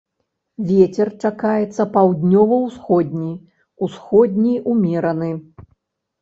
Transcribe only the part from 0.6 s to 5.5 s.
Вецер чакаецца паўднёва-ўсходні, усходні ўмераны.